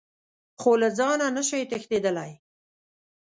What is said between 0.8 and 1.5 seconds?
له ځانه نه